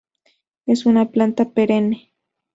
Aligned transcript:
Es 0.65 0.87
una 0.87 1.11
planta 1.11 1.51
perenne;. 1.51 2.11